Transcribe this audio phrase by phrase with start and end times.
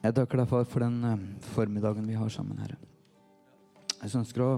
[0.00, 2.78] Jeg takker deg, far, for den eh, formiddagen vi har sammen, Herre.
[4.00, 4.52] Jeg ønsker å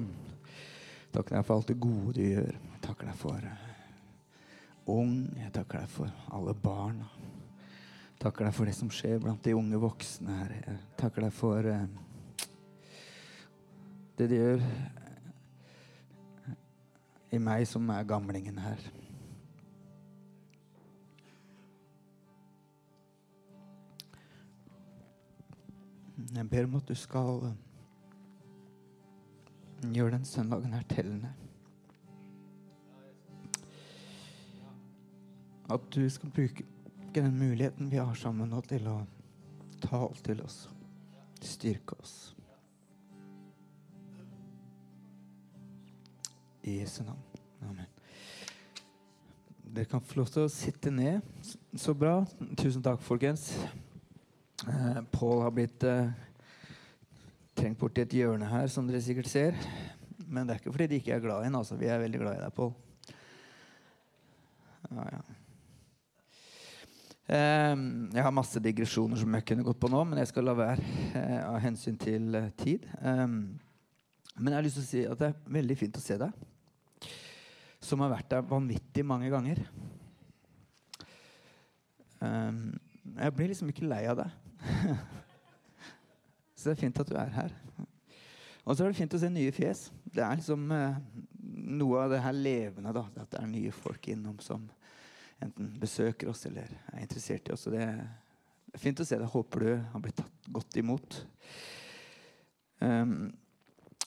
[1.11, 2.53] takke deg for alt det gode du gjør.
[2.55, 3.65] Jeg takker deg for eh,
[4.95, 5.17] ung.
[5.41, 7.11] Jeg takker deg for alle barna.
[7.19, 10.63] Jeg takker deg for det som skjer blant de unge voksne, Herre.
[10.63, 11.85] Jeg takker deg for eh,
[14.21, 14.67] det de gjør
[17.35, 18.79] i meg som er gamlingen her.
[26.35, 27.57] Jeg ber om at du skal eh,
[29.95, 31.33] gjøre den søndagen her tellende.
[35.71, 36.65] At du skal bruke
[37.15, 39.03] den muligheten vi har sammen nå, til å
[39.83, 40.69] tale til oss,
[41.43, 42.37] styrke oss.
[46.63, 47.23] I Jesu navn.
[47.63, 47.87] Amen.
[49.75, 51.25] Dere kan få lov til å sitte ned.
[51.75, 52.21] Så bra.
[52.61, 53.51] Tusen takk, folkens.
[54.69, 56.11] Eh, Pål har blitt eh,
[57.59, 59.57] trengt borti et hjørne her, som dere sikkert ser.
[60.23, 61.57] Men det er ikke fordi de ikke er glad i ham.
[61.59, 61.79] Altså.
[61.81, 62.75] Vi er veldig glad i deg, Pål.
[64.93, 65.23] Ja, ja.
[67.33, 67.75] Eh,
[68.15, 70.87] jeg har masse digresjoner som jeg kunne gått på nå, men jeg skal la være
[71.19, 72.87] eh, av hensyn til eh, tid.
[73.01, 76.21] Eh, men jeg har lyst til å si at det er veldig fint å se
[76.23, 76.47] deg.
[77.83, 79.65] Som har vært der vanvittig mange ganger.
[82.23, 82.63] Eh,
[83.19, 84.39] jeg blir liksom ikke lei av deg.
[86.57, 87.55] Så det er fint at du er her.
[88.63, 89.89] Og så er det fint å se nye fjes.
[90.15, 91.01] Det er liksom eh,
[91.81, 92.93] noe av det her levende.
[92.95, 94.69] da, At det er nye folk innom som
[95.43, 97.67] enten besøker oss eller er interessert i oss.
[97.67, 99.27] Og det er fint å se deg.
[99.33, 101.19] Håper du har blitt tatt godt imot.
[102.79, 103.33] Um,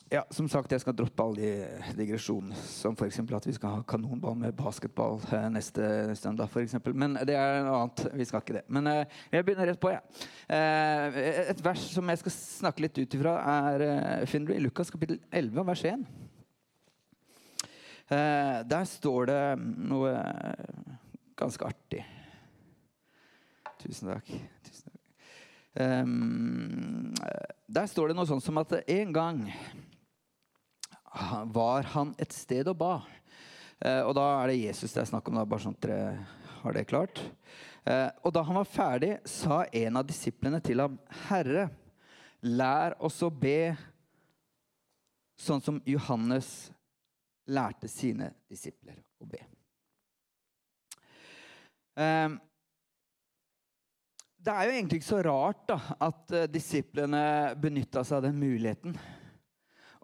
[0.06, 2.54] ja, som sagt, jeg skal droppe alle de digresjonene.
[2.54, 3.18] Som f.eks.
[3.18, 5.82] at vi skal ha kanonball med basketball eh, neste
[6.14, 6.46] søndag.
[6.52, 6.94] For eksempel.
[6.94, 8.04] Men det er noe annet.
[8.14, 8.62] Vi skal ikke det.
[8.70, 9.90] Men eh, jeg begynner rett på.
[9.90, 9.98] Ja.
[10.46, 11.18] Eh,
[11.50, 14.94] et vers som jeg skal snakke litt ut ifra, er, eh, finner du i Lukas
[14.94, 16.06] kapittel 11, vers 1.
[18.06, 20.12] Eh, der står det noe
[21.34, 22.04] ganske artig.
[23.82, 24.30] Tusen takk.
[24.68, 25.02] Tusen takk.
[27.66, 29.42] Der står det noe sånn som at en gang
[31.44, 32.94] var han et sted og ba.
[33.84, 36.12] Uh, og da er det Jesus det er snakk om, da, bare sånn at dere
[36.62, 37.20] har det klart.
[37.86, 41.68] Uh, og da han var ferdig, sa en av disiplene til ham, 'Herre,
[42.46, 43.76] lær oss å be
[45.36, 46.70] sånn som Johannes
[47.46, 49.44] lærte sine disipler å be'.
[51.96, 52.40] Um,
[54.46, 58.94] det er jo egentlig ikke så rart da, at disiplene benytta seg av den muligheten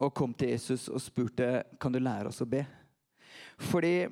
[0.03, 2.65] og kom til Jesus og spurte kan du lære oss å be.
[3.63, 4.09] Fordi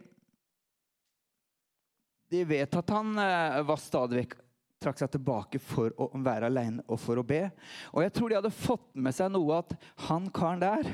[2.31, 4.39] de vet at han uh, var stadig vekk
[4.81, 7.43] trakk seg tilbake for å være alene og for å be.
[7.93, 9.75] Og jeg tror de hadde fått med seg noe at
[10.07, 10.89] han karen der,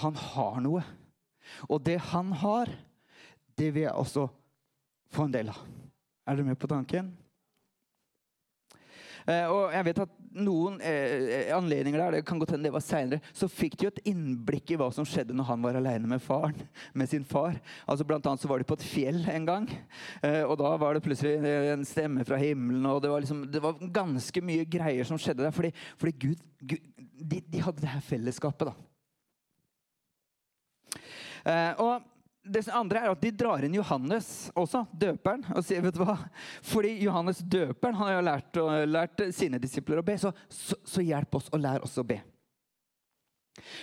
[0.00, 0.84] han har noe.
[1.68, 2.70] Og det han har,
[3.60, 4.24] det vil jeg også
[5.12, 5.60] få en del av.
[6.24, 7.12] Er dere med på tanken?
[9.28, 12.84] Eh, og jeg vet at noen eh, anledninger der, det kan godt hende det var
[12.84, 16.10] senere, så fikk de jo et innblikk i hva som skjedde når han var alene
[16.14, 16.58] med faren,
[16.98, 17.58] med sin far.
[17.86, 19.68] Altså Blant annet så var de på et fjell en gang,
[20.22, 21.36] eh, og da var det plutselig
[21.72, 22.86] en stemme fra himmelen.
[22.88, 26.48] og Det var, liksom, det var ganske mye greier som skjedde der, fordi, fordi Gud,
[26.62, 26.88] Gud
[27.22, 28.72] de, de, hadde det her fellesskapet.
[28.72, 28.74] da.
[31.42, 32.11] Eh, og
[32.42, 35.44] det andre er at De drar inn Johannes også, døperen.
[35.54, 36.16] og sier, vet du hva?
[36.66, 38.60] Fordi Johannes døperen han har jo lært,
[38.90, 40.18] lært sine disipler å be.
[40.18, 42.18] Så, så, så, hjelp oss og lær oss å be.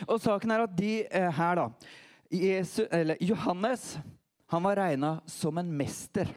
[0.10, 1.70] Og saken er at de eh, her, da
[2.30, 3.98] Jesus, eller Johannes
[4.50, 6.30] han var regna som en mester.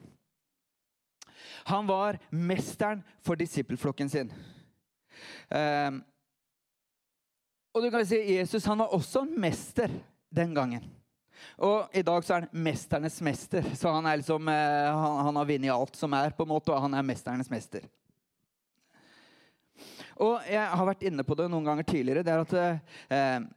[1.64, 4.32] Han var mesteren for disippelflokken sin.
[5.48, 6.00] Um,
[7.72, 9.92] og du kan si Jesus han var også en mester
[10.32, 10.84] den gangen.
[11.62, 13.66] Og i dag så er han mesternes mester.
[13.78, 16.74] Så han, er liksom, eh, han, han har vunnet alt som er, på en måte,
[16.74, 17.88] og han er mesternes mester.
[20.22, 22.22] Og jeg har vært inne på det noen ganger tidligere.
[22.22, 23.50] det er at eh,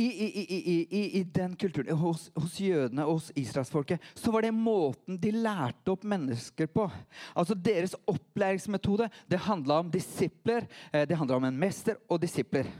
[0.00, 4.52] i, i, i, i, den kulturen, hos, hos jødene og hos israelsfolket, så var det
[4.56, 6.86] måten de lærte opp mennesker på.
[7.34, 10.68] Altså Deres opplæringsmetode det handla om disipler.
[10.92, 12.70] Eh, det handla om en mester og disipler.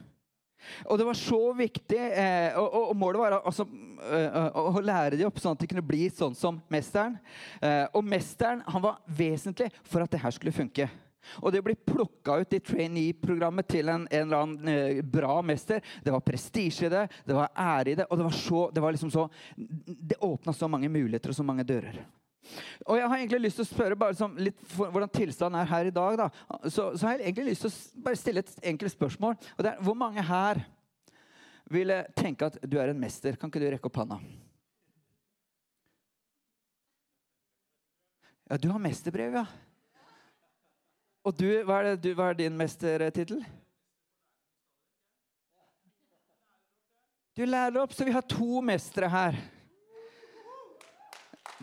[0.86, 3.66] Og det var så viktig, eh, og, og, målet var altså,
[4.06, 7.18] eh, å lære dem opp sånn at de kunne bli sånn som mesteren.
[7.60, 10.88] Eh, og mesteren han var vesentlig for at det her skulle funke.
[11.40, 15.40] Og det å bli plukka ut i trainee-programmet til en, en, eller annen eh, bra
[15.44, 18.62] mester, det var prestisje i det, det var ære i det, og det var så
[18.70, 22.00] Det, var liksom så, det åpna så mange muligheter og så mange dører.
[22.86, 25.70] Og jeg har egentlig lyst til å spørre bare sånn litt for, hvordan tilstanden er
[25.70, 26.18] her i dag.
[26.18, 26.28] da.
[26.66, 29.36] Så, så har jeg egentlig lyst til å bare stille et enkelt spørsmål.
[29.56, 30.62] og det er, Hvor mange her
[31.70, 33.36] ville tenke at du er en mester?
[33.36, 34.18] Kan ikke du rekke opp handa?
[38.50, 39.46] Ja, du har mesterbrev, ja.
[41.22, 43.44] Og du, hva er, det, du, hva er din mestertittel?
[47.36, 49.36] Du lærer opp, så vi har to mestere her.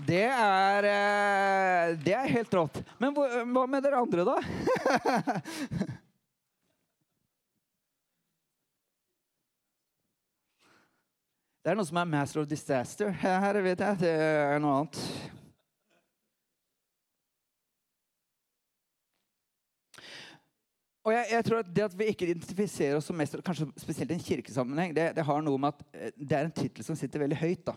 [0.06, 2.84] Det er, eh, det er helt rått.
[3.02, 4.38] Men hva med dere andre, da?
[11.68, 13.10] Det er noe som er master of disaster.
[13.12, 15.00] Her vet jeg det er noe annet.
[21.04, 24.12] Og jeg, jeg, tror at Det at vi ikke identifiserer oss som mester, kanskje spesielt
[24.12, 26.96] i en kirkesammenheng, det, det, har noe med at eh, det er en tittel som
[27.00, 27.68] sitter veldig høyt.
[27.68, 27.76] da.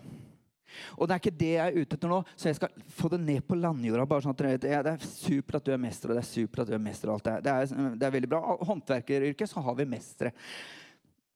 [0.96, 3.20] Og det er ikke det jeg er ute etter nå, så jeg skal få det
[3.22, 4.06] ned på landjorda.
[4.10, 6.72] bare sånn at Det er supert at du er mester, og det er supert at
[6.72, 7.08] du er mester.
[7.08, 8.42] og alt det, det, er, det er veldig bra.
[8.70, 10.32] Håndverkeryrket så har vi mestere.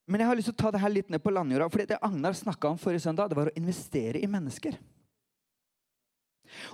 [0.06, 1.70] Men jeg har lyst til å ta det her litt ned på landjorda.
[1.70, 4.76] for Det Agnar snakka om forrige søndag, det var å investere i mennesker.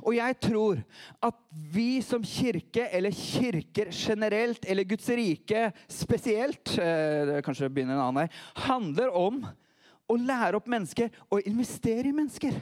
[0.02, 0.80] Og jeg tror
[1.24, 1.38] at
[1.72, 8.22] vi som kirke, eller kirker generelt, eller Guds rike spesielt, eh, kanskje begynner en annen
[8.22, 8.28] vei,
[8.66, 9.40] handler om
[10.10, 12.58] å lære opp mennesker og investere i mennesker.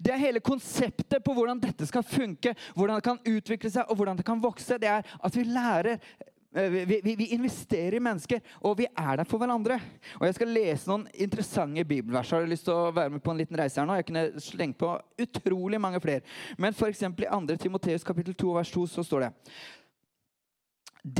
[0.00, 4.00] Det er hele konseptet på hvordan dette skal funke, hvordan det kan utvikle seg og
[4.00, 4.78] hvordan det kan vokse.
[4.80, 5.98] Det er at vi lærer
[6.52, 9.76] Eh, vi, vi, vi, investerer i mennesker, og vi er der for hverandre.
[10.16, 12.30] Og Jeg skal lese noen interessante bibelvers.
[12.32, 13.98] Har du lyst til å være med på en liten reise her nå?
[13.98, 16.24] Jeg kunne slengt på utrolig mange flere.
[16.56, 17.04] Men f.eks.
[17.04, 17.58] i 2.
[17.60, 19.32] Timoteus kapittel 2 vers 2 så står det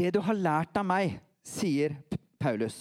[0.01, 1.99] Det du har lært av meg, sier
[2.41, 2.79] Paulus,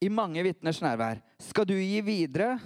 [0.00, 2.56] i mange vitners nærvær, skal du gi videre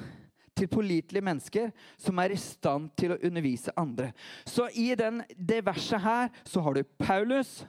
[0.56, 4.10] til pålitelige mennesker som er i stand til å undervise andre.
[4.44, 7.60] Så i den, det verset her så har du Paulus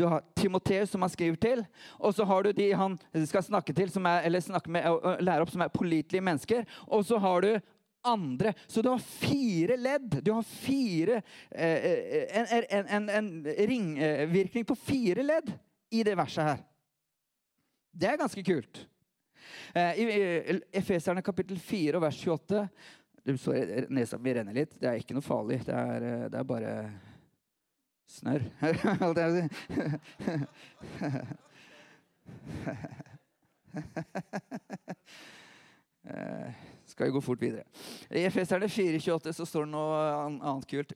[0.00, 1.64] du har Timoteus, som han skriver til.
[1.98, 2.96] Og så har du de han
[3.28, 4.86] skal snakke til, er, eller snakke med,
[5.20, 6.64] lære opp, som er pålitelige mennesker.
[6.88, 7.50] Og så har du
[8.08, 8.54] andre.
[8.66, 10.22] Så du har fire ledd.
[10.24, 11.20] Du har fire
[11.50, 13.28] eh, eh en, en, en, en,
[13.68, 15.52] ringvirkning på fire ledd
[15.92, 16.64] i det verset her.
[17.92, 18.86] Det er ganske kult.
[19.74, 20.04] Eh, I
[20.80, 22.68] Efeserne kapittel 4 vers 28
[23.24, 23.52] Du så
[23.92, 24.80] nesa mi renner litt.
[24.80, 25.60] Det er ikke noe farlig.
[25.66, 26.72] Det er, eh, det er bare
[28.10, 28.42] Snørr,
[29.04, 29.44] holdt jeg på å si.
[36.90, 37.64] Skal vi gå fort videre.
[38.10, 40.92] I Efeserne 4,28 så står det noe annet kult.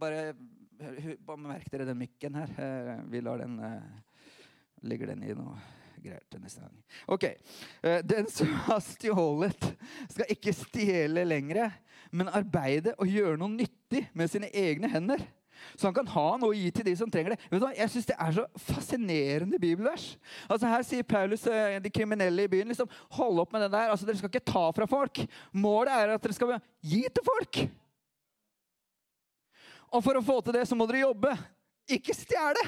[0.00, 0.34] Bare,
[1.22, 2.50] bare merk dere den mikken her.
[2.58, 3.86] Eh, vi lar den eh,
[4.86, 5.54] Legger den i noe
[6.06, 6.76] greier til neste gang.
[7.12, 7.26] Ok.
[7.82, 9.72] Eh, den som har stjålet,
[10.12, 11.74] skal ikke stjele lenger,
[12.16, 15.26] men arbeide og gjøre noe nyttig med sine egne hender
[15.74, 17.40] så han kan ha noe å gi til de som trenger det.
[17.50, 17.72] Vet du hva?
[17.76, 20.06] Jeg synes Det er så fascinerende bibelvers.
[20.48, 23.90] Altså Her sier Paulus eh, de kriminelle i byen liksom, hold opp med det der.
[23.92, 25.24] Altså Dere skal ikke ta fra folk.
[25.56, 27.60] Målet er at dere skal gi til folk.
[29.96, 31.36] Og for å få til det, så må dere jobbe.
[31.86, 32.62] Ikke stjele!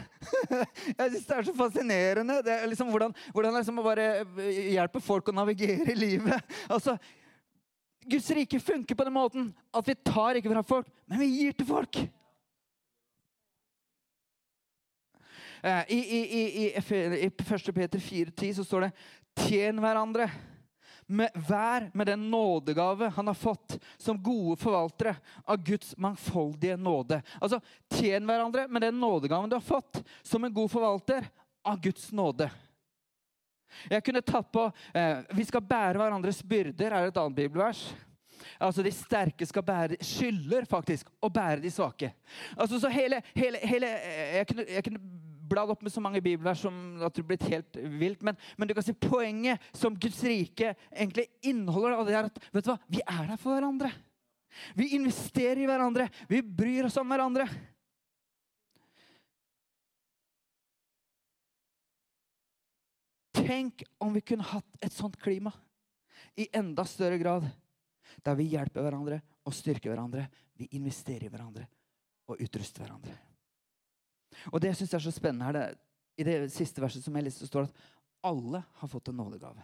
[0.99, 2.37] Jeg syns det er så fascinerende.
[2.47, 6.55] Det er liksom hvordan, hvordan liksom bare eh, hjelper folk å navigere i livet.
[6.75, 6.95] Altså,
[8.09, 11.57] Guds rike funker på den måten at vi tar ikke fra folk, men vi gir
[11.59, 11.99] til folk.
[15.63, 17.75] Eh, I, i, i, i 1.
[17.75, 18.93] Peter 4,10 så står det
[19.39, 20.31] Tjen hverandre.
[21.11, 27.23] Med, hver med den nådegave han har fått, som gode forvaltere av Guds mangfoldige nåde.
[27.41, 27.61] Altså,
[27.95, 31.25] Tjen hverandre med den nådegaven du har fått, som en god forvalter
[31.65, 32.51] av Guds nåde.
[33.89, 37.87] Jeg kunne tatt på eh, Vi skal bære hverandres byrder, er et annet bibelvers.
[38.61, 42.13] Altså De sterke skal bære, skylder faktisk å bære de svake.
[42.57, 45.03] Altså så hele, hele, hele jeg, kunne, jeg kunne
[45.49, 48.23] bladd opp med så mange bibler som at det blitt helt vilt.
[48.27, 52.69] Men, men, du kan si poenget som Guds rike egentlig inneholder, det er at vet
[52.69, 52.79] du hva?
[52.89, 53.93] vi er der for hverandre.
[54.75, 56.09] Vi investerer i hverandre.
[56.29, 57.47] Vi bryr oss om hverandre.
[63.39, 65.53] Tenk om vi kunne hatt et sånt klima
[66.37, 67.47] i enda større grad.
[68.25, 70.27] Der vi hjelper hverandre og styrker hverandre.
[70.59, 71.69] Vi investerer i hverandre
[72.29, 73.28] og utruster hverandre.
[74.53, 75.79] Og det jeg er så spennende her, det,
[76.19, 77.83] I det siste verset som jeg leste, står at
[78.27, 79.63] alle har fått en nådegave.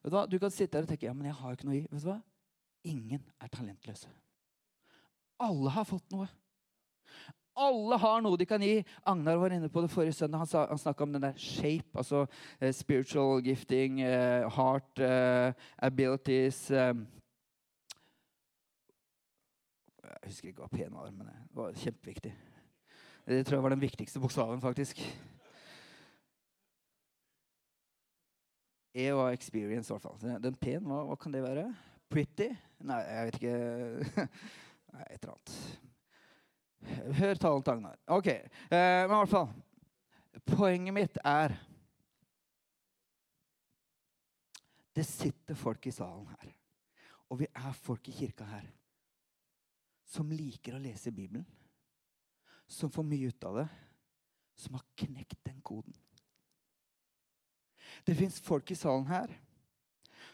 [0.00, 0.26] Vet Du hva?
[0.26, 1.86] Du kan sitte her og tenke ja, men jeg har ikke noe i.
[1.90, 2.20] Vet du hva?
[2.88, 4.08] Ingen er talentløse.
[5.40, 6.28] Alle har fått noe.
[7.60, 8.84] Alle har noe de kan gi.
[9.08, 10.38] Agnar var inne på det forrige søndag.
[10.44, 16.70] Han, han snakka om den der shape, altså uh, spiritual gifting, uh, heart uh, abilities
[20.20, 22.32] Jeg husker ikke hva P-en var, men det var kjempeviktig.
[23.30, 24.98] Det tror jeg var den viktigste bokstaven, faktisk.
[28.94, 30.40] E var experience, i hvert fall.
[30.42, 31.68] Den P-en, hva, hva, kan det være?
[32.10, 32.48] Pretty?
[32.90, 34.24] Nei, jeg vet ikke.
[34.96, 35.54] Nei, et eller annet.
[37.20, 38.00] Hør talen til Agnar.
[38.18, 39.52] Ok, eh, men i hvert fall.
[40.50, 41.54] Poenget mitt er
[44.90, 46.50] Det sitter folk i salen her,
[47.30, 48.66] og vi er folk i kirka her
[50.10, 51.46] som liker å lese Bibelen,
[52.70, 53.68] som får mye ut av det,
[54.54, 55.94] som har knekt den koden.
[58.06, 59.32] Det fins folk i salen her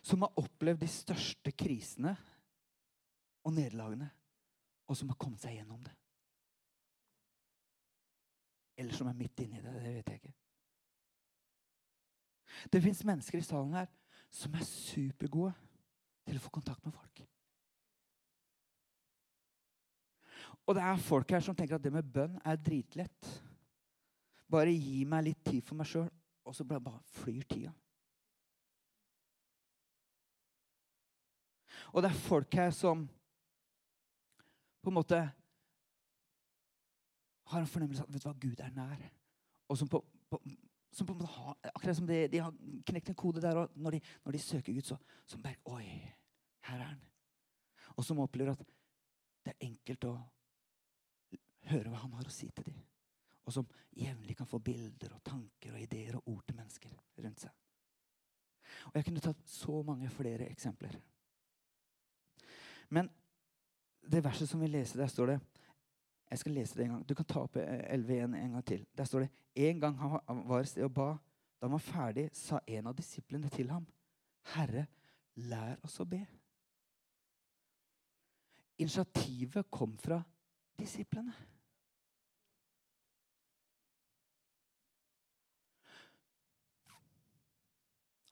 [0.02, 2.12] som har opplevd de største krisene
[3.46, 4.08] og nederlagene,
[4.86, 5.94] og som har kommet seg gjennom det.
[8.76, 9.72] Eller som er midt inni det.
[9.72, 10.34] Det vet jeg ikke.
[12.72, 13.88] Det fins mennesker i salen her
[14.32, 15.54] som er supergode
[16.26, 17.24] til å få kontakt med folk.
[20.66, 23.32] Og det er folk her som tenker at det med bønn er dritlett.
[24.50, 26.08] Bare gi meg litt tid for meg sjøl,
[26.46, 27.72] og så bare flyr tida.
[31.92, 33.06] Og det er folk her som
[34.82, 35.18] på en måte
[37.46, 39.02] har en fornemmelse av vet du hva, Gud er nær.
[39.70, 40.00] Og som på,
[40.30, 40.40] på,
[40.94, 42.54] som på en måte har, Akkurat som de, de har
[42.90, 43.58] knekt en kode der.
[43.62, 45.86] Og når de, når de søker Gud, så, så merker Oi,
[46.68, 47.02] her er han.
[47.96, 48.64] Og som opplever at
[49.46, 50.16] det er enkelt å
[51.70, 52.78] høre hva han har å si til dem.
[53.46, 57.44] Og som jevnlig kan få bilder og tanker og ideer og ord til mennesker rundt
[57.44, 57.52] seg.
[58.90, 60.96] Og Jeg kunne tatt så mange flere eksempler.
[62.90, 63.10] Men
[64.06, 65.40] det verset som vi leser, der står det
[66.30, 67.08] Jeg skal lese det en gang.
[67.08, 68.86] Du kan ta opp 11.1 en gang til.
[68.98, 71.12] Der står det En gang han var et sted og ba.
[71.60, 73.86] Da han var ferdig, sa en av disiplene til ham,
[74.52, 74.86] Herre,
[75.36, 76.20] lær oss å be.
[78.78, 80.20] Initiativet kom fra
[80.76, 81.32] disiplene.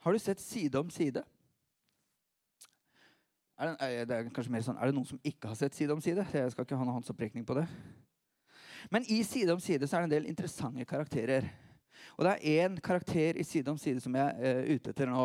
[0.05, 1.23] Har du sett Side om side?
[3.57, 5.95] Er det, det, er kanskje mer sånn, er det noen som ikke har sett Side
[5.95, 6.27] om side?
[6.29, 7.65] Jeg skal ikke ha noen håndsopprekning på det.
[8.93, 11.49] Men i Side om side så er det en del interessante karakterer.
[12.19, 15.09] Og det er én karakter i Side om side som jeg er uh, ute etter
[15.09, 15.25] nå.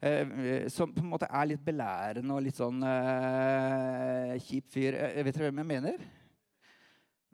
[0.00, 4.96] Uh, som på en måte er litt belærende og litt sånn uh, kjip fyr.
[5.20, 6.12] Vet dere hvem jeg mener?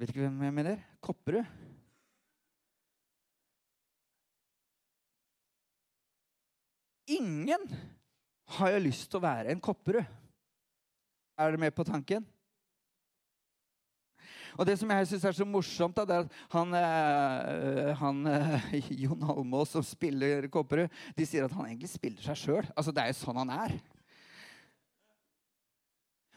[0.01, 0.83] Vet ikke hvem jeg mener?
[0.99, 1.62] Kopperud.
[7.11, 7.65] Ingen
[8.59, 10.05] har jo lyst til å være en Kopperud.
[11.39, 12.27] Er dere med på tanken?
[14.61, 18.21] Og det som jeg syns er så morsomt, da, det er at han, øh, han
[18.29, 22.69] øh, Jon Almaas, som spiller Kopperud, de sier at han egentlig spiller seg sjøl.
[22.77, 23.75] Altså, det er jo sånn han er.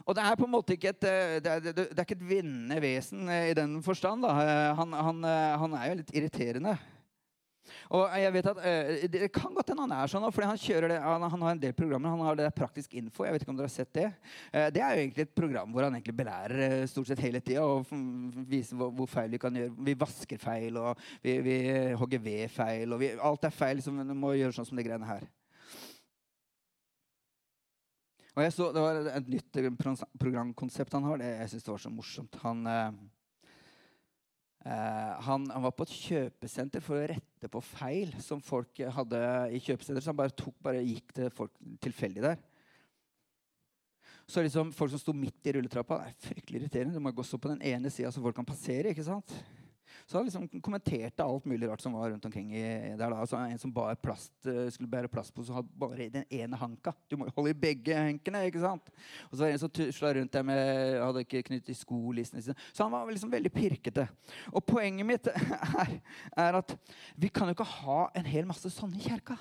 [0.06, 1.06] Og det er på en måte ikke et,
[1.44, 4.28] det er, det er ikke et vinnende vesen i den forstand.
[4.30, 6.76] Han, han, han, er jo litt irriterende.
[7.90, 11.00] Og jeg vet at uh, Det kan godt hende han er sånn, fordi han, det,
[11.04, 12.14] han, han, har en del programmer.
[12.14, 13.26] Han har det der Praktisk info.
[13.26, 15.72] jeg vet ikke om dere har sett Det uh, Det er jo egentlig et program
[15.74, 17.88] hvor han egentlig belærer uh, stort sett hele tida og
[18.50, 19.74] viser hvor, hvor, feil vi kan gjøre.
[19.88, 21.58] Vi vasker feil, og vi, vi
[21.98, 22.94] hogger ved feil.
[22.94, 23.80] og vi, Alt er feil.
[23.80, 25.26] Liksom, vi må gjøre sånn som de greiene her.
[28.36, 29.60] Og jeg så, Det var et nytt
[30.20, 31.22] programkonsept han har.
[31.22, 32.42] Det, jeg syns det var så morsomt.
[32.44, 33.15] Han Uh,
[34.66, 39.20] han, han, var på et kjøpesenter for å rette på feil som folk hadde
[39.54, 40.02] i kjøpesenter.
[40.02, 41.54] Så han bare, tok, bare gikk til folk
[41.86, 42.40] tilfeldig der.
[44.26, 46.98] Så liksom Folk som sto midt i rulletrappa, det er fryktelig irriterende.
[46.98, 48.90] Du må gå så på den ene sida så folk kan passere.
[48.90, 49.36] ikke sant?
[50.06, 52.52] Så han liksom kommenterte alt mulig rart som var rundt omkring.
[52.56, 52.62] i,
[52.98, 53.18] der da.
[53.18, 56.94] Altså, en som bar plast, eh, skulle bære plastpose, hadde bare den ene hanka.
[57.10, 58.44] Du må jo holde i begge hankene.
[58.46, 58.92] ikke sant?
[59.32, 62.56] Og så var det en som tusla rundt der med hadde ikke knyttet skolissene sine.
[62.74, 64.08] Så han var liksom veldig pirkete.
[64.54, 65.28] Og poenget mitt
[65.82, 65.98] er,
[66.38, 66.78] er at
[67.18, 69.40] vi kan jo ikke ha en hel masse sånne i kjerka.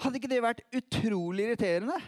[0.00, 2.00] Hadde ikke det vært utrolig irriterende?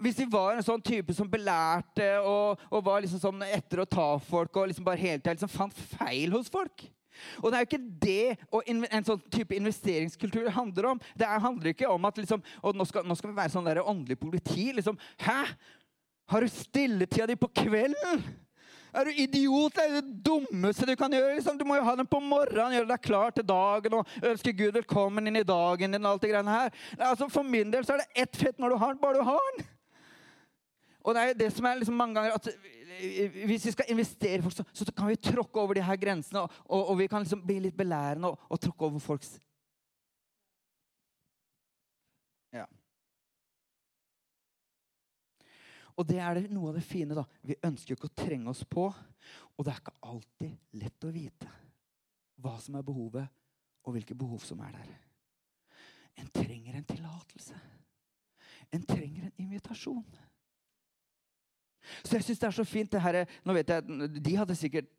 [0.00, 3.88] Hvis vi var en sånn type som belærte og, og var liksom sånn etter å
[3.88, 6.86] ta folk og liksom bare hele tiden liksom fant feil hos folk.
[7.40, 11.02] Og det er jo ikke det en sånn type investeringskultur handler om.
[11.18, 14.18] Det handler ikke om at liksom, nå skal, nå, skal, vi være sånn der åndelig
[14.20, 14.70] politi.
[14.76, 15.42] liksom, Hæ?
[16.30, 18.22] Har du stilletida di på kvelden?
[18.94, 19.74] Er du idiot?
[19.74, 21.34] Det er det dummeste du kan gjøre.
[21.36, 21.58] Liksom.
[21.58, 24.74] Du må jo ha den på morgenen, gjøre deg klar til dagen og ønske Gud
[24.78, 26.06] velkommen inn i dagen din.
[26.06, 26.72] og alt det greiene her.
[26.98, 29.28] Altså, for min del så er det ett fett når du har den, bare du
[29.28, 29.68] har den.
[31.00, 32.50] Og det er det som er liksom mange ganger at
[33.46, 36.40] Hvis vi skal investere i folk, så, så, kan vi tråkke over de her grensene.
[36.40, 39.38] Og, og, og vi kan liksom bli litt belærende og, og tråkke over folks
[42.52, 42.64] Ja.
[46.00, 47.16] Og det er noe av det fine.
[47.16, 47.26] da.
[47.44, 48.86] Vi ønsker ikke å trenge oss på.
[48.88, 51.50] Og det er ikke alltid lett å vite
[52.40, 53.28] hva som er behovet,
[53.84, 54.90] og hvilke behov som er der.
[56.22, 57.58] En trenger en tillatelse.
[58.72, 60.06] En trenger en invitasjon.
[62.04, 64.90] Så jeg synes det er så fint det her, nå vet jeg, de hadde sikkert,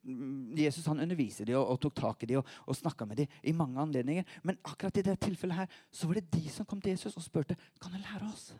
[0.57, 3.37] Jesus han underviser dem og, og, tok tak i dem og, og snakka med dem
[3.47, 4.37] i mange anledninger.
[4.43, 7.25] Men akkurat i det tilfellet her, så var det de som kom til Jesus og
[7.25, 8.51] spurte kan du lære oss.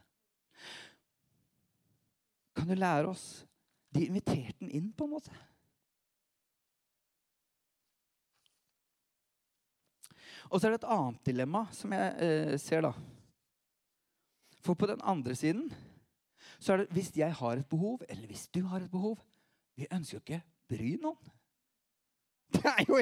[2.62, 3.42] Kan du lære oss?
[3.90, 5.32] De inviterte den inn, på en måte.
[10.52, 12.92] Og så er det et annet dilemma som jeg eh, ser, da.
[14.62, 15.72] For på den andre siden
[16.62, 19.18] så er det hvis jeg har et behov, eller hvis du har et behov
[19.74, 21.34] Vi ønsker jo ikke bry noen.
[22.54, 23.00] Det er jo,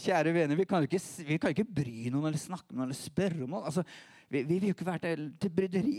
[0.00, 2.88] Kjære venner, vi kan jo ikke, vi kan ikke bry noen eller snakke med noen
[2.88, 3.68] eller spørre om noen.
[3.68, 3.84] Altså,
[4.26, 5.98] vi, vi vil jo ikke være til, til bryderi.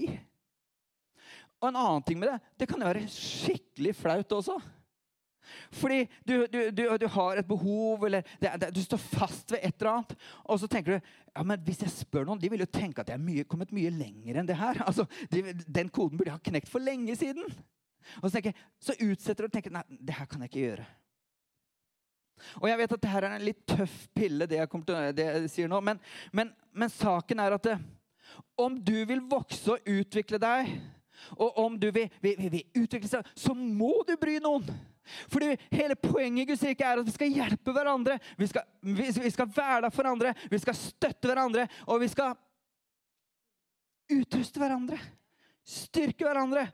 [1.66, 4.60] Og en annen ting med det det kan jo være skikkelig flaut også.
[5.74, 9.62] Fordi du, du, du, du har et behov, eller det, det, du står fast ved
[9.62, 10.16] et eller annet.
[10.46, 13.12] Og så tenker du ja, men hvis jeg spør noen, de vil jo tenke at
[13.14, 14.82] jeg er kommet mye lenger enn det her.
[14.86, 17.46] Altså, de, den koden burde jeg ha knekt for lenge siden.
[18.22, 20.88] Og så, jeg, så utsetter du og tenker nei, det her kan jeg ikke gjøre.
[22.60, 25.28] Og jeg vet at det her er en litt tøff pille, det jeg, til, det
[25.30, 25.80] jeg sier nå.
[25.86, 26.02] Men,
[26.36, 27.78] men, men saken er at det,
[28.60, 30.74] om du vil vokse og utvikle deg
[31.36, 34.68] og om du vil, vil, vil, utvikle seg, så må du bry noen.
[35.32, 38.18] Fordi Hele poenget i Guds rike er at vi skal hjelpe hverandre.
[38.40, 42.10] Vi skal, vi, vi skal være der for andre, vi skal støtte hverandre, og vi
[42.12, 42.36] skal
[44.16, 45.00] utruste hverandre.
[45.66, 46.68] Styrke hverandre.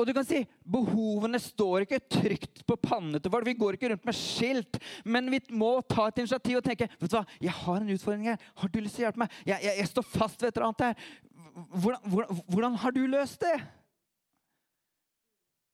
[0.00, 3.44] Og du kan si behovene står ikke trygt på pannene til folk.
[3.44, 4.78] Vi går ikke rundt med skilt.
[5.04, 8.30] Men vi må ta et initiativ og tenke vet du hva, jeg har en utfordring
[8.30, 8.46] her.
[8.62, 9.34] Har du lyst til å hjelpe meg?
[9.44, 11.10] Jeg, jeg, jeg står fast ved et eller annet her.
[11.54, 13.56] Hvordan, hvordan, hvordan har du løst det?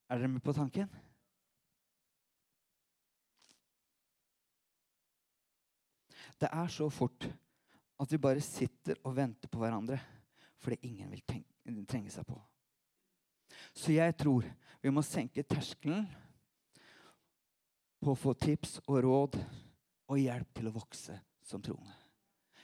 [0.09, 0.89] Er dere med på tanken?
[6.37, 7.27] Det er så fort
[7.99, 9.97] at vi bare sitter og venter på hverandre
[10.61, 12.37] fordi ingen vil tenke, trenge seg på.
[13.73, 14.45] Så jeg tror
[14.81, 16.05] vi må senke terskelen
[18.01, 19.37] på å få tips og råd
[20.07, 21.93] og hjelp til å vokse som troende.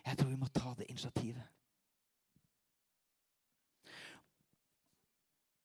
[0.04, 1.44] Jeg tror vi må ta det initiativet.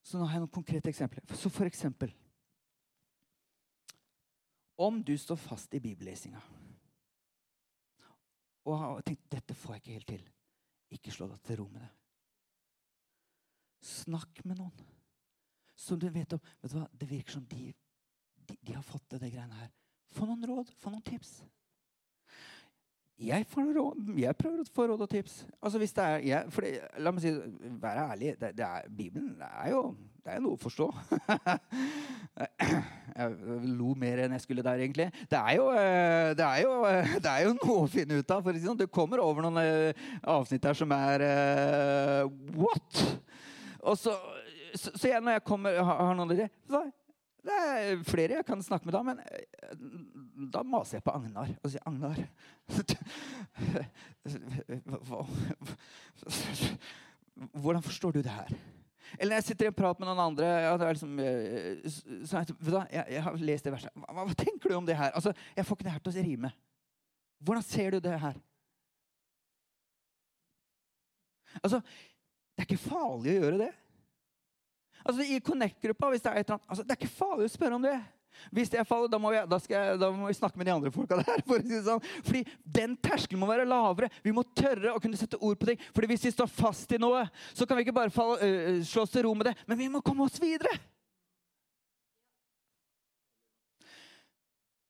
[0.09, 1.25] Så nå har jeg noen konkrete eksempler.
[1.37, 2.15] Så for eksempel
[4.79, 6.41] Om du står fast i bibellesinga
[8.69, 10.25] og har tenkt dette får jeg ikke helt til,
[10.93, 11.89] ikke slå deg til ro med det.
[13.89, 14.83] Snakk med noen
[15.79, 16.43] som du vet om.
[16.61, 16.89] Vet du hva?
[16.93, 17.71] Det virker som de,
[18.45, 19.73] de, de har fått til det greiene her.
[20.13, 21.39] Få noen råd, få noen tips.
[23.19, 25.41] Jeg, råd, jeg, prøver å få råd og tips.
[25.59, 27.33] Altså hvis det er, jeg, for det, La meg si,
[27.83, 28.37] Vær ærlig.
[28.39, 29.83] Det, det er, Bibelen det er jo
[30.29, 30.87] det er noe å forstå.
[33.19, 35.07] jeg lo mer enn jeg skulle der, egentlig.
[35.31, 38.35] Det er jo, eh, det er jo, eh, det er jo noe å finne ut
[38.37, 38.43] av.
[38.45, 38.77] for sånn.
[38.77, 42.29] Du kommer over noen eh, avsnitt her som er uh,
[42.61, 43.01] What?!
[43.89, 44.13] Og så,
[44.75, 46.53] så, så jeg, når jeg kommer, har, har noen ideer
[47.47, 49.77] det er flere jeg kan snakke med da, men eh,
[50.53, 52.19] da maser jeg på Agnar og sier Agnar
[57.63, 58.51] Hvordan forstår du det her?
[59.17, 60.47] Eller når jeg sitter i en prat med noen andre
[60.91, 62.47] liksom, eh, så jeg,
[62.93, 63.95] jeg, jeg, har lest det verset.
[63.95, 65.15] Hva, hva, tenker du om det her?
[65.15, 66.51] Altså, jeg får ikke det her til å rime.
[67.39, 68.37] Hvordan ser du det her?
[71.63, 71.81] Altså,
[72.55, 73.73] det er ikke farlig å gjøre det.
[75.05, 77.53] Altså I Connect-gruppa hvis Det er et eller annet, altså, det er ikke farlig å
[77.53, 77.99] spørre om det.
[78.55, 80.75] Hvis det er farlig, da må, vi, da, jeg, da må vi snakke med de
[80.75, 81.43] andre folka der.
[81.49, 82.05] For å si det sånn.
[82.27, 82.43] Fordi
[82.79, 84.11] den terskelen må være lavere.
[84.25, 85.81] Vi må tørre å kunne sette ord på ting.
[85.97, 89.05] Fordi hvis vi står fast i noe, så kan vi ikke bare falle, øh, slå
[89.05, 90.73] oss til ro med det, men vi må komme oss videre.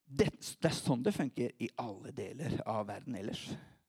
[0.08, 3.44] Det, det er sånn det funker i alle deler av verden ellers.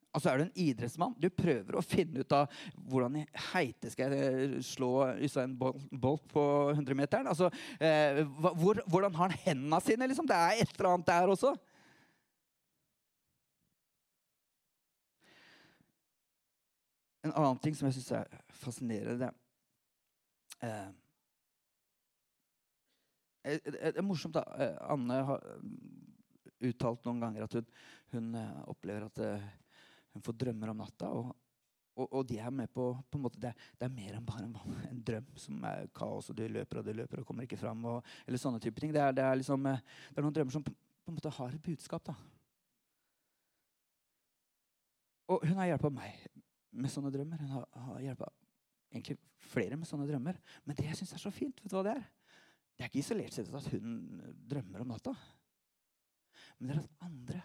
[0.10, 1.14] Altså Er du en idrettsmann?
[1.22, 2.50] Du prøver å finne ut av
[2.90, 4.90] hvordan i heite skal jeg eh, slå
[5.44, 7.30] en bolt på 100-meteren.
[7.30, 8.24] Altså, eh,
[8.58, 10.08] hvor, hvordan har han hendene sine?
[10.10, 10.30] Liksom?
[10.30, 11.54] Det er et eller annet der også.
[17.28, 19.32] En annen ting som jeg syns er fascinerende det.
[20.66, 20.90] eh,
[23.70, 24.44] Det er morsomt, da.
[24.90, 25.46] Anne har
[26.66, 27.68] uttalt noen ganger at hun,
[28.12, 28.36] hun
[28.68, 29.20] opplever at
[30.20, 31.10] hun får drømmer om natta.
[31.16, 31.32] og,
[32.00, 34.46] og, og de er med på, på en måte, det, det, er mer enn bare
[34.46, 34.56] en,
[34.88, 37.86] en, drøm som er kaos, og du løper og du løper og kommer ikke fram.
[37.92, 38.94] Og, eller sånne type ting.
[38.96, 41.34] Det er, det er, liksom, eh, det er noen drømmer som på, på, en måte
[41.40, 42.12] har et budskap.
[42.12, 42.16] da.
[45.30, 46.24] Og hun har hjulpet meg
[46.72, 47.44] med sånne drømmer.
[47.44, 50.40] Hun har, har egentlig flere med sånne drømmer.
[50.66, 52.08] Men det jeg syns er så fint, vet du hva det er?
[52.76, 53.96] Det er ikke isolert sett at hun
[54.50, 55.16] drømmer om natta.
[56.60, 57.42] Men det er at andre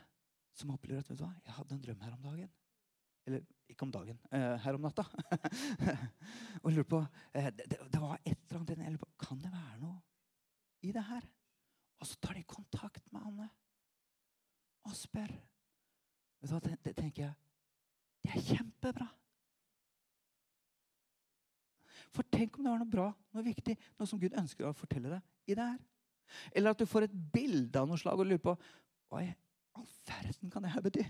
[0.55, 2.53] som opplever at vet du hva, jeg hadde en drøm her om dagen.
[3.25, 5.05] Eller ikke om dagen, eh, her om natta.
[6.63, 7.01] og lurer på
[7.33, 9.99] eh, det, det, var et eller annet jeg lurer på, Kan det være noe
[10.85, 11.27] i det her?
[12.03, 13.49] Og så tar de kontakt med Anne
[14.85, 15.33] og spør.
[16.43, 17.35] Vet du hva, det, tenker jeg
[18.25, 19.09] Det er kjempebra.
[22.13, 25.17] For tenk om det var noe bra, noe viktig, noe som Gud ønsker å fortelle
[25.17, 25.81] deg i det her.
[26.53, 28.55] Eller at du får et bilde av noe slag og lurer på
[29.11, 29.33] hva i
[29.75, 31.05] all verden kan det her bety?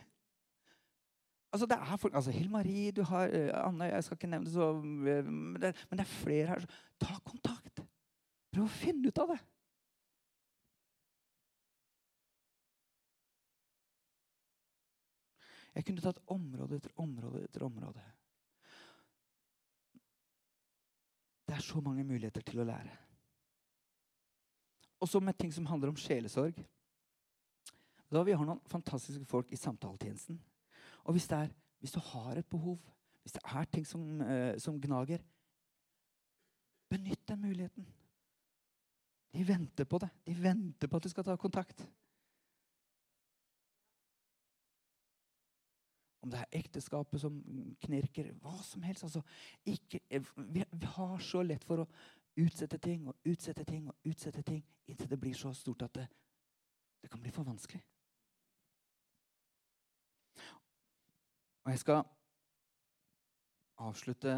[1.54, 4.54] Altså, det er folk, altså, Hill-Marie, du har uh, Anne Jeg skal ikke nevne det
[4.54, 6.64] så uh, men, det, men det er flere her.
[6.98, 7.82] Ta kontakt.
[8.50, 9.36] Prøv å finne ut av det.
[15.76, 18.02] Jeg kunne tatt område etter område etter område.
[21.46, 22.96] Det er så mange muligheter til å lære.
[24.98, 26.58] Og så med ting som handler om sjelesorg.
[28.10, 30.42] Da Vi har noen fantastiske folk i samtaletjenesten.
[31.04, 32.78] Og hvis, er, hvis du har et behov,
[33.22, 35.22] hvis det er ting som, uh, som gnager,
[36.90, 37.86] benytt den muligheten.
[39.34, 40.08] De venter på det.
[40.26, 41.82] De venter på at du skal ta kontakt.
[46.22, 47.40] Om det er ekteskapet som
[47.84, 49.04] knirker, hva som helst.
[49.04, 49.20] Altså,
[49.66, 50.00] ikke,
[50.36, 51.88] vi, vi, har så lett for å
[52.40, 56.06] utsette ting og utsette ting og utsette ting inntil det blir så stort at det,
[57.02, 57.82] det kan bli for vanskelig.
[61.64, 62.02] Og jeg skal
[63.80, 64.34] avslutte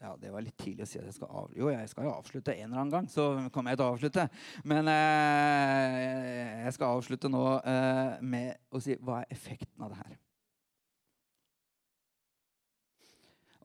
[0.00, 1.60] ja, Det var litt tidlig å si at jeg skal avslutte.
[1.62, 3.06] Jo, jeg skal jo avslutte en eller annen gang.
[3.08, 4.26] så kommer jeg til å avslutte.
[4.68, 10.00] Men eh, jeg skal avslutte nå eh, med å si hva er effekten av det
[10.02, 10.18] her.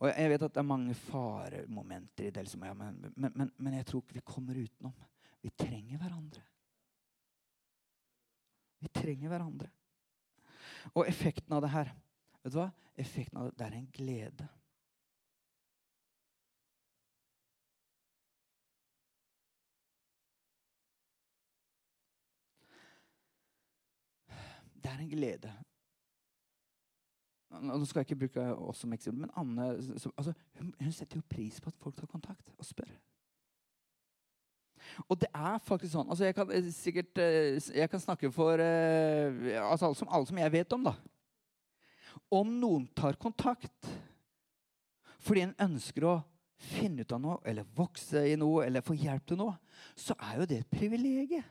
[0.01, 3.51] Og Jeg vet at det er mange faremomenter i det, liksom, ja, men, men, men,
[3.57, 4.95] men, jeg tror ikke vi kommer utenom.
[5.43, 6.45] Vi trenger hverandre.
[8.81, 9.69] Vi trenger hverandre.
[10.95, 11.91] Og effekten av det her
[12.43, 12.71] Vet du hva?
[12.97, 14.47] Effekten av det, det er en glede.
[24.81, 25.53] Det er en glede.
[27.61, 31.29] Nå skal jeg ikke bruke oss som eksempel, men Anne altså, hun, hun, setter jo
[31.29, 32.91] pris på at folk tar kontakt og spør.
[35.07, 39.59] Og det er faktisk sånn altså Jeg kan sikkert eh, jeg kan snakke for eh,
[39.61, 40.87] altså alle, som, alle som jeg vet om.
[40.89, 40.95] da.
[42.31, 43.89] Om noen tar kontakt
[45.21, 46.19] fordi en ønsker å
[46.61, 49.53] finne ut av noe, eller vokse i noe, eller få hjelp til noe,
[49.97, 51.45] så er jo det et privilegium.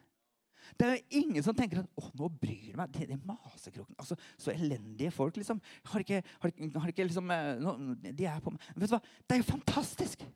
[0.79, 2.93] Det er jo ingen som tenker at 'Å, nå bryr jeg meg'.
[2.95, 3.95] De, de masekroken.
[3.99, 5.61] Altså, så elendige folk, liksom.
[5.85, 9.01] Har ikke, har, har ikke liksom eh, no, De er på meg Vet du hva?
[9.27, 10.27] Det er jo fantastisk!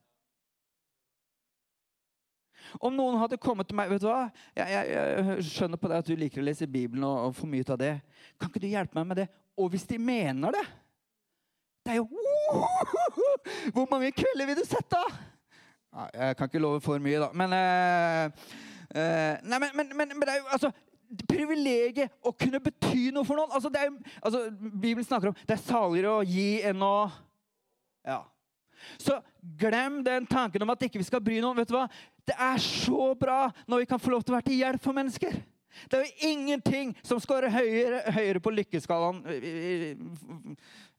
[2.80, 4.30] Om noen hadde kommet til meg vet du hva?
[4.56, 7.46] Jeg, jeg, jeg skjønner på deg at du liker å lese Bibelen og, og få
[7.46, 7.94] mye av det.
[8.40, 9.28] Kan ikke du hjelpe meg med det?
[9.60, 10.64] Og hvis de mener det
[11.84, 12.08] Det er jo
[13.74, 15.18] Hvor mange kvelder vil du sette av?
[16.14, 17.28] Jeg kan ikke love for mye, da.
[17.38, 18.46] Men eh,
[18.94, 20.68] Uh, nei, men, men, men, men, det er jo altså
[21.26, 23.50] privilegiet å kunne bety noe for noen.
[23.50, 23.90] Altså, det er,
[24.20, 26.94] altså, Bibelen snakker om det er saligere å gi enn å
[28.04, 28.20] Ja.
[29.00, 29.16] Så
[29.58, 31.56] glem den tanken om at ikke vi skal bry noen.
[31.56, 31.86] vet du hva?
[32.22, 34.96] Det er så bra når vi kan få lov til å være til hjelp for
[34.96, 35.38] mennesker.
[35.90, 39.20] Det er jo ingenting som skårer høyere, høyere, på lykkeskalaen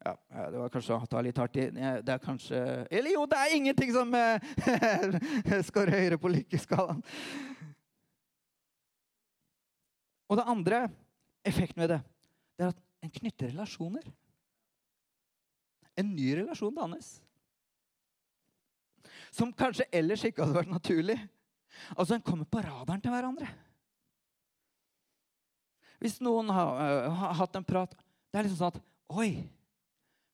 [0.05, 0.13] ja,
[0.51, 1.69] Det var kanskje å ta litt hardt i.
[1.71, 2.61] Det er kanskje
[2.91, 7.03] Eller jo, det er ingenting som scorer skårer høyere på lykkeskalaen
[10.25, 10.79] og det andre
[11.45, 12.01] effekten ved det,
[12.57, 14.07] det er at en knytter relasjoner.
[15.95, 17.11] En ny relasjon dannes.
[19.31, 21.19] Som kanskje ellers ikke hadde vært naturlig.
[21.95, 23.47] Altså, En kommer på radaren til hverandre.
[26.05, 28.81] Hvis noen har, uh, har hatt en prat Det er liksom sånn at
[29.17, 29.29] Oi!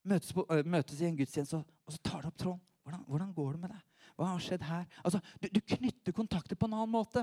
[0.08, 2.62] Møtes, på, uh, møtes i en gudstjeneste, og, og, så tar du opp tråden.
[2.82, 4.08] Hvordan, hvordan, går det med deg?
[4.18, 4.88] Hva har skjedd her?
[5.06, 7.22] Altså, du, du knytter kontakter på en annen måte.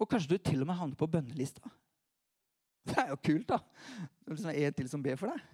[0.00, 1.68] Og kanskje du til og med havner på bønnelista.
[2.88, 3.58] Det er jo kult, da.
[3.60, 5.44] Det er liksom en til som ber for deg.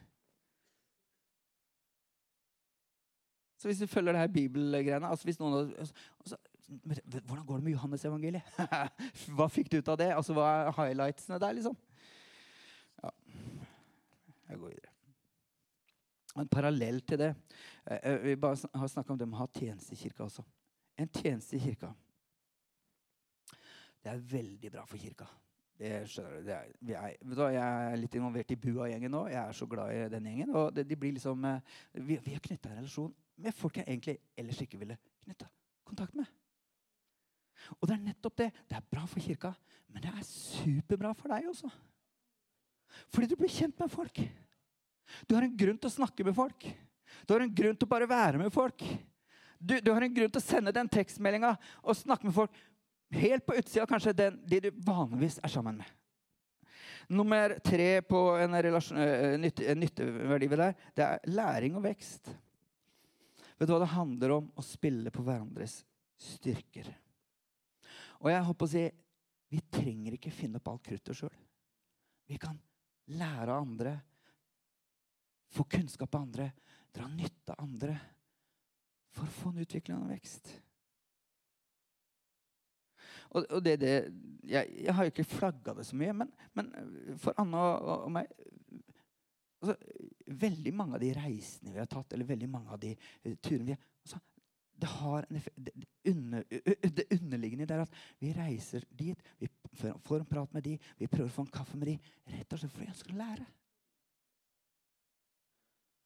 [3.59, 7.75] Så hvis du følger det her bibelgreiene altså hvis noen, altså, Hvordan går det med
[7.75, 8.61] Johannes evangeliet?
[9.37, 10.11] hva fikk du ut av det?
[10.17, 11.77] Altså, Hva er highlightsene der, liksom?
[13.03, 13.11] Ja.
[14.49, 14.95] Jeg går videre.
[16.41, 19.51] En parallell til det eh, eh, Vi bare har snakka om det med å ha
[19.55, 20.43] tjeneste i kirka også.
[20.99, 21.93] En tjeneste i kirka
[24.05, 25.27] det er veldig bra for kirka.
[25.81, 26.51] Det skjønner du.
[26.53, 29.23] Er, er, du jeg er litt involvert i Bua-gjengen nå.
[29.33, 30.53] Jeg er så glad i den gjengen.
[30.61, 33.89] Og det, de blir liksom, eh, vi, vi har knytta en relasjon med folk jeg
[33.89, 35.49] egentlig ellers ikke ville knytta
[35.89, 36.29] kontakt med.
[37.79, 38.51] Og det er nettopp det.
[38.69, 39.53] Det er bra for kirka,
[39.93, 41.71] men det er superbra for deg også.
[43.13, 44.21] Fordi du blir kjent med folk.
[45.29, 46.69] Du har en grunn til å snakke med folk.
[47.25, 48.85] Du har en grunn til å bare være med folk.
[49.59, 52.57] Du, du har en grunn til å sende den tekstmeldinga og snakke med folk
[53.15, 55.93] helt på utsida kanskje den, de du vanligvis er sammen med.
[57.09, 62.33] Nummer tre på en, relasjon, en nytteverdi ved det, det er læring og vekst.
[63.59, 64.49] Vet du hva det handler om?
[64.57, 65.83] Å spille på hverandres
[66.21, 66.89] styrker.
[68.25, 68.85] Og jeg håper å si
[69.55, 71.35] vi trenger ikke finne opp alt kruttet sjøl.
[72.27, 72.57] Vi kan
[73.15, 73.93] lære av andre,
[75.55, 76.49] få kunnskap av andre,
[76.95, 77.95] dra nytte av andre
[79.15, 80.51] for å få en utvikling og vekst.
[83.35, 83.93] Og, og det, det,
[84.47, 86.71] jeg, jeg, har jo ikke flagga det så mye, men, men
[87.21, 88.31] for Anne og, og, meg
[89.63, 89.79] altså,
[90.25, 93.67] Veldig mange av de reisene vi har tatt, eller veldig mange av de uh, turene
[93.69, 94.21] vi har altså,
[94.75, 95.75] det, har en effekt, det,
[96.11, 96.47] under,
[96.97, 97.05] det,
[97.65, 101.35] underliggende er at vi reiser dit, vi får en prat med de, vi prøver å
[101.35, 101.99] få en kaffe med de,
[102.37, 103.47] rett og slett fordi vi ønsker å lære.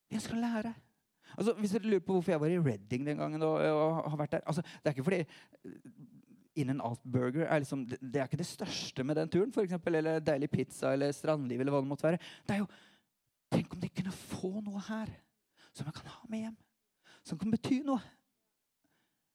[0.08, 0.74] Vi ønsker å lære.
[1.36, 4.16] Altså, hvis dere lurer på hvorfor jeg var i Redding den gangen og, og har
[4.16, 5.18] vært der altså, Det er ikke fordi
[6.58, 9.52] In and Out Burger er liksom, det, det, er ikke det største med den turen,
[9.54, 11.60] for eksempel, eller Deilig pizza eller strandliv.
[11.60, 12.18] eller hva det måtte være.
[12.48, 12.70] Det er jo,
[13.48, 15.12] Tenk om de kunne få noe her
[15.72, 16.56] som jeg kan ha med hjem.
[17.24, 18.00] Som kan bety noe.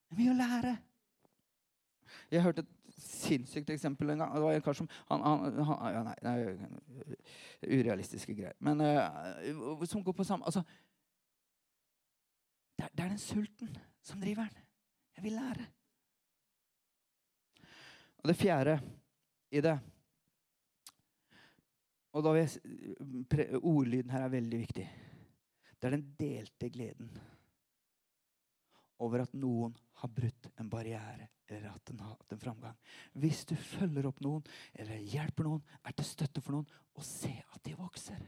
[0.06, 0.74] Det er mye å lære.
[2.32, 2.72] Jeg hørte et
[3.04, 4.34] sinnssykt eksempel en gang.
[4.36, 7.18] Det var en kar som han, han, han, ja, nei, nei,
[7.64, 8.58] Urealistiske greier.
[8.64, 10.64] Men uh, som går på samme altså,
[12.78, 14.68] det, er, det er den sulten som driver den.
[15.18, 15.66] Jeg vil lære.
[18.24, 18.78] Og det fjerde
[19.52, 19.80] i det
[22.14, 24.84] Og da vil jeg, Ordlyden her er veldig viktig.
[25.82, 27.10] Det er den delte gleden
[29.02, 32.78] over at noen har brutt en barriere eller at den har hatt en framgang.
[33.20, 37.34] Hvis du følger opp noen eller hjelper noen, er til støtte for noen, og se
[37.54, 38.22] at de vokser.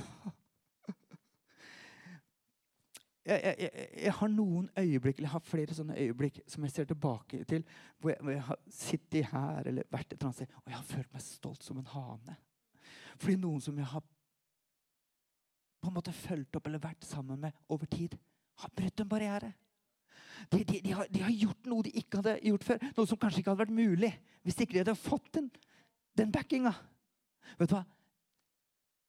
[3.30, 3.70] jeg, jeg,
[4.04, 7.62] jeg, har noen øyeblikk, eller jeg har flere sånne øyeblikk som jeg ser tilbake til,
[8.00, 10.80] hvor jeg, hvor jeg har sittet her eller vært et eller annet sted, og jeg
[10.80, 12.34] har følt meg stolt som en hane.
[13.18, 14.04] Fordi noen som jeg har
[15.84, 18.16] på en måte fulgt opp eller vært sammen med over tid,
[18.62, 19.52] har brutt en barriere.
[20.50, 22.88] De, de, de, har, de, har, gjort noe de ikke hadde gjort før.
[22.98, 24.12] Noe som kanskje ikke hadde vært mulig
[24.44, 25.48] hvis ikke de hadde fått den,
[26.20, 26.74] den backinga.
[27.60, 27.84] Vet du hva?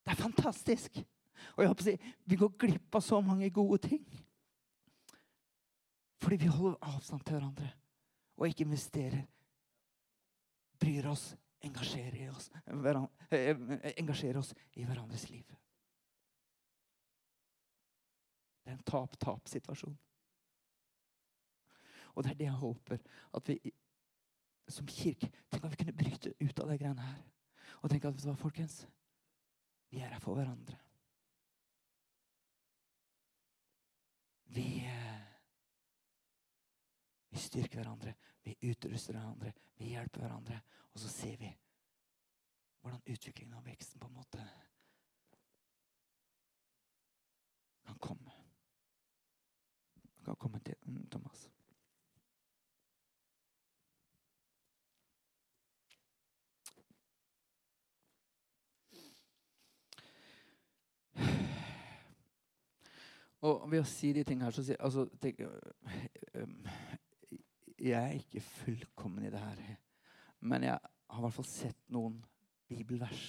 [0.04, 1.00] Det er fantastisk.
[1.54, 4.04] Og jeg håper å si, Vi går glipp av så mange gode ting.
[6.22, 7.72] Fordi vi holder avstand til hverandre
[8.34, 9.26] og ikke investerer.
[10.80, 12.50] Bryr oss, engasjerer oss,
[13.30, 13.54] eh,
[13.94, 15.44] engasjerer oss i hverandres liv.
[18.64, 19.96] Det er en tap-tap-situasjon.
[22.14, 23.00] Og det er det jeg håper
[23.34, 23.58] at vi
[24.70, 27.22] som kirke Tenk at vi kunne bryte ut av de greiene her.
[27.82, 28.86] Og tenke at folkens?
[29.92, 30.78] Vi er her for hverandre.
[34.54, 35.22] Vi, eh,
[37.28, 40.60] vi styrker hverandre, vi utruster hverandre, vi hjelper hverandre.
[40.92, 41.50] Og så ser vi
[42.80, 44.48] hvordan utviklingen og veksten på en måte
[47.86, 48.33] kan komme.
[50.24, 50.74] Kan komme til
[51.12, 51.50] Thomas.
[63.44, 65.42] Og ved å si de tingene her, så sier altså, tenk,
[67.76, 69.60] Jeg er ikke fullkommen i det her.
[70.40, 72.16] Men jeg har i hvert fall sett noen
[72.68, 73.26] bibelvers.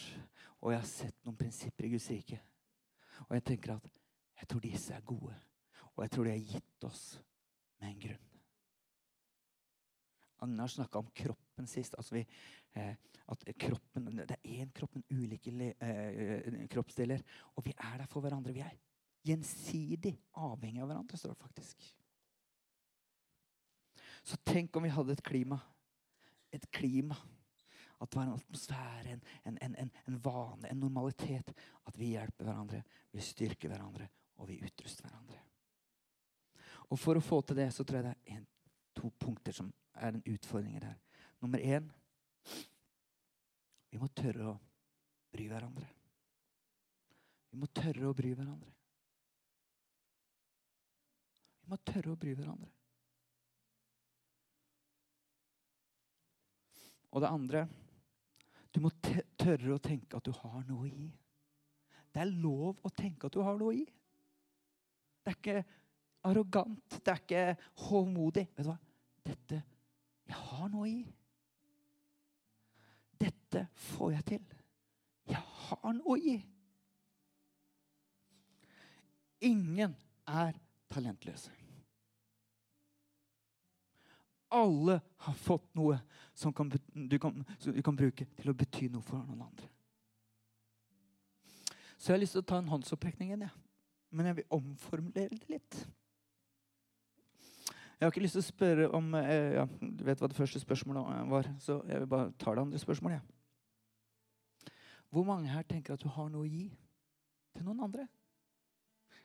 [0.61, 2.39] Og jeg har sett noen prinsipper i Guds rike.
[3.27, 3.99] Og jeg tenker at
[4.39, 5.35] jeg tror disse er gode.
[5.95, 7.03] Og jeg tror de er gitt oss
[7.79, 8.31] med en grunn.
[10.45, 11.95] Agnar snakka om kroppen sist.
[11.97, 12.25] Altså vi,
[12.75, 12.95] eh,
[13.27, 17.21] at kroppen, Det er én kropp, men ulike eh, kroppsdeler.
[17.55, 18.53] Og vi er der for hverandre.
[18.53, 18.75] Vi er
[19.25, 21.95] gjensidig avhengig av hverandre, står det faktisk.
[24.25, 25.59] Så tenk om vi hadde et klima.
[26.51, 27.15] Et klima.
[28.01, 29.11] At det var en atmosfære,
[29.45, 31.53] en, en, en, en vane, en normalitet.
[31.87, 35.39] At vi hjelper hverandre, vi styrker hverandre, og vi utruster hverandre.
[36.89, 38.47] Og For å få til det så tror jeg det er en,
[38.95, 40.97] to punkter som er en utfordring der.
[41.41, 41.89] Nummer én
[43.91, 44.55] vi må tørre å
[45.31, 45.87] bry hverandre.
[47.47, 48.73] Vi må tørre å bry hverandre.
[51.63, 52.71] Vi må tørre å bry hverandre.
[57.15, 57.67] Og det andre
[58.75, 58.89] Du må
[59.39, 61.07] tørre å tenke at du har noe å gi.
[62.11, 63.85] Det er lov å tenke at du har noe å gi.
[65.23, 65.61] Det er ikke
[66.25, 66.97] arrogant.
[66.99, 67.43] Det er ikke
[67.87, 68.47] håmodig.
[68.55, 68.79] Vet du hva?
[69.25, 69.61] Dette
[70.25, 70.99] Jeg har noe i.
[73.21, 74.45] Dette får jeg til.
[75.29, 76.35] Jeg har noe i.
[79.45, 79.93] Ingen
[80.25, 80.57] er
[80.89, 81.53] talentløse.
[84.55, 85.99] Alle har fått noe
[86.33, 89.69] som kan, du, kan, som du kan bruke til å bety noe for noen andre.
[91.97, 93.47] Så jeg har lyst til å ta en håndsopprekning igjen.
[93.47, 93.53] Ja.
[94.15, 95.77] Men jeg vil omformulere det litt.
[97.95, 100.59] Jeg har ikke lyst til å spørre om eh, ja, Du vet hva det første
[100.59, 103.21] spørsmålet var, så jeg vil bare ta det andre spørsmålet.
[103.21, 104.71] Ja.
[105.09, 106.65] Hvor mange her tenker at du har noe å gi
[107.55, 108.07] til noen andre?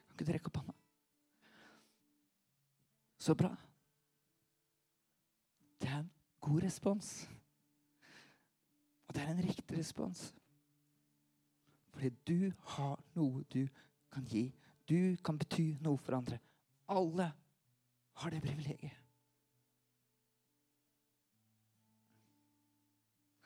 [0.07, 0.77] Kan ikke du rekke opp hånda?
[3.21, 3.51] Så bra.
[5.81, 7.11] Det er en god respons.
[9.07, 10.29] Og det er en riktig respons.
[11.91, 13.65] Fordi du har noe du
[14.13, 14.47] kan gi.
[14.87, 16.39] Du kan bety noe for andre.
[16.87, 17.27] Alle
[18.21, 18.97] har det privilegiet.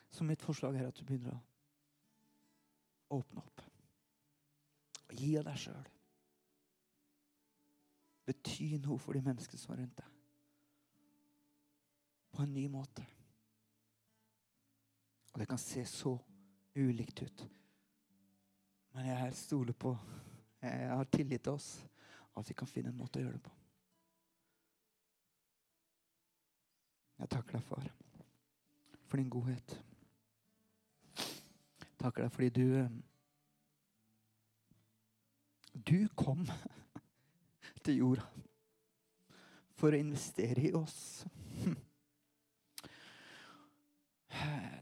[0.10, 3.64] Så mitt forslag er at du begynner å åpne opp.
[5.10, 5.90] Og gi av deg sjøl.
[8.26, 10.14] Bety noe for de menneskene som er rundt deg.
[12.32, 13.04] På en ny måte.
[15.34, 16.16] Og det kan se så
[16.80, 17.46] ulikt ut.
[18.96, 19.98] Men jeg stoler på
[20.64, 21.68] Jeg har tillit til oss
[22.36, 23.52] at vi kan finne en måte å gjøre det på.
[27.20, 27.86] Jeg takker deg, far,
[29.08, 29.76] for din godhet.
[31.16, 32.96] Jeg takker deg fordi du eh,
[35.76, 36.46] Du kom
[37.86, 38.26] til jorda
[39.76, 41.26] for å investere i oss.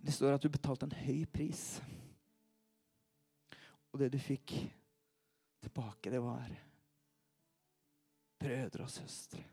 [0.03, 1.81] Det står at du betalte en høy pris.
[3.93, 4.53] Og det du fikk
[5.63, 6.49] tilbake, det var
[8.39, 9.43] brødre og søstre.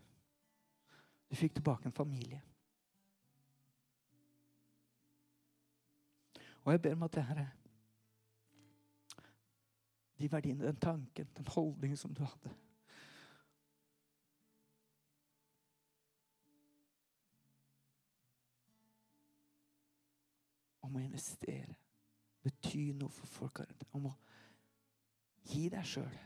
[1.31, 2.41] Du fikk tilbake en familie.
[6.65, 7.47] Og jeg ber om at det her
[10.19, 12.55] De verdiene, den tanken, den holdningen som du hadde
[20.81, 21.77] Om å investere,
[22.43, 23.61] bety noe for folk.
[23.95, 24.15] Om å
[25.53, 26.17] gi deg sjøl.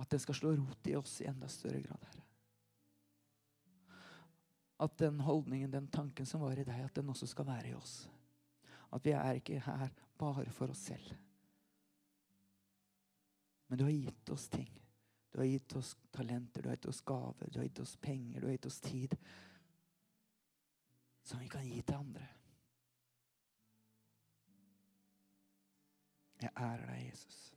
[0.00, 2.23] At det skal slå rot i oss i enda større grad, Herre.
[4.78, 7.74] At den holdningen, den tanken som var i deg, at den også skal være i
[7.74, 8.08] oss.
[8.92, 11.14] At vi er ikke her bare for oss selv.
[13.66, 14.70] Men du har gitt oss ting.
[15.30, 18.40] Du har gitt oss talenter, du har gitt oss gaver, du har gitt oss penger,
[18.40, 19.16] du har gitt oss tid.
[21.22, 22.28] Som vi kan gi til andre.
[26.42, 27.54] Jeg ærer deg, Jesus.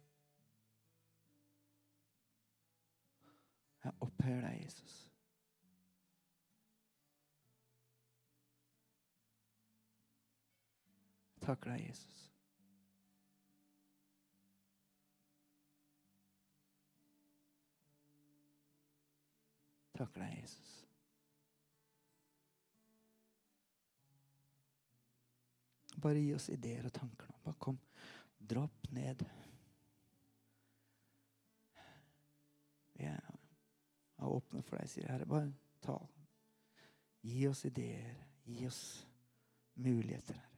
[3.84, 5.07] Jeg opphøyer deg, Jesus.
[11.48, 12.18] Takker deg, Jesus.
[19.98, 20.74] Takker deg, Jesus.
[25.98, 27.40] Bare gi oss ideer og tanker nå.
[27.48, 27.80] Bare kom.
[28.38, 29.24] Dropp ned.
[32.98, 35.26] Jeg er åpne for deg, sier Herre.
[35.30, 35.50] Bare
[35.86, 36.06] tal.
[37.26, 38.14] Gi oss ideer.
[38.46, 38.84] Gi oss
[39.82, 40.57] muligheter, Herre.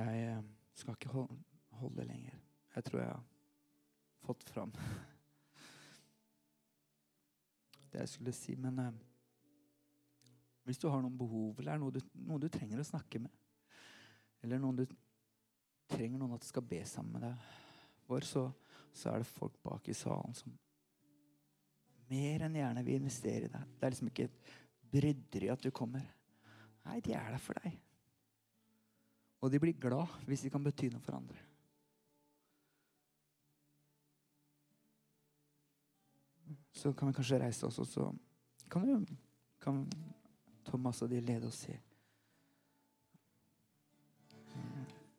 [0.00, 0.40] Jeg eh,
[0.80, 2.36] skal ikke holde, lenger.
[2.74, 3.24] Jeg tror jeg har
[4.24, 4.72] fått fram
[7.90, 8.52] det jeg skulle si.
[8.56, 8.98] Men eh,
[10.68, 13.32] hvis du har noen behov, eller er noe du, noen du trenger å snakke med,
[14.44, 14.86] eller noen du
[15.90, 17.36] trenger noen at skal be sammen med deg
[18.06, 18.52] for, så,
[18.94, 20.50] så er det folk bak i salen som
[22.10, 23.76] mer enn gjerne vil investere i deg.
[23.76, 24.40] Det er liksom ikke et
[24.90, 26.06] bryderi at du kommer.
[26.86, 27.76] Nei, de er der for deg.
[29.40, 31.38] Og de blir glad hvis de kan bety noe for andre.
[36.76, 38.08] Så kan vi kanskje reise oss, og så
[38.72, 39.04] kan,
[39.60, 39.84] kan
[40.64, 41.76] Thomas og de lede oss i